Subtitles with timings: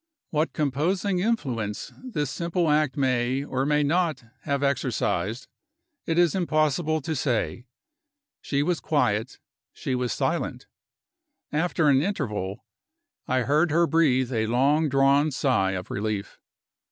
[0.31, 5.47] What composing influence this simple act may, or may not, have exercised,
[6.07, 7.67] it is impossible to say.
[8.41, 9.37] She was quiet,
[9.73, 10.65] she was silent.
[11.51, 12.65] After an interval,
[13.27, 16.39] I heard her breathe a long drawn sigh of relief.